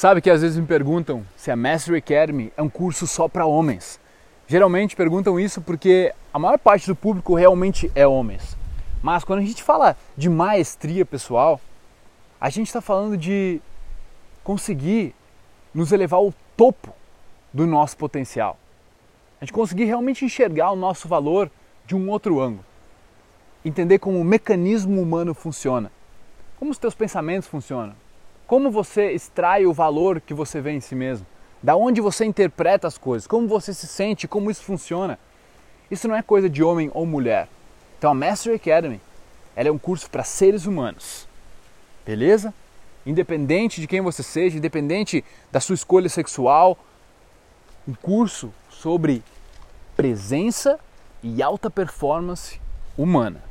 [0.00, 3.44] Sabe que às vezes me perguntam se a Mastery Academy é um curso só para
[3.44, 4.00] homens.
[4.48, 8.56] Geralmente perguntam isso porque a maior parte do público realmente é homens.
[9.02, 11.60] Mas quando a gente fala de maestria pessoal,
[12.40, 13.60] a gente está falando de
[14.42, 15.14] conseguir
[15.74, 16.94] nos elevar ao topo
[17.52, 18.56] do nosso potencial.
[19.38, 21.50] A gente conseguir realmente enxergar o nosso valor
[21.84, 22.64] de um outro ângulo.
[23.62, 25.92] Entender como o mecanismo humano funciona.
[26.58, 27.94] Como os teus pensamentos funcionam.
[28.50, 31.24] Como você extrai o valor que você vê em si mesmo.
[31.62, 33.24] Da onde você interpreta as coisas.
[33.24, 35.20] Como você se sente, como isso funciona.
[35.88, 37.48] Isso não é coisa de homem ou mulher.
[37.96, 39.00] Então a Master Academy
[39.54, 41.28] ela é um curso para seres humanos.
[42.04, 42.52] Beleza?
[43.06, 46.76] Independente de quem você seja, independente da sua escolha sexual,
[47.86, 49.22] um curso sobre
[49.94, 50.76] presença
[51.22, 52.60] e alta performance
[52.98, 53.49] humana.